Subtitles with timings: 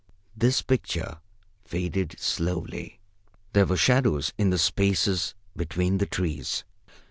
[0.35, 1.19] This picture
[1.63, 2.99] faded slowly.
[3.53, 6.63] There were shadows in the spaces between the trees.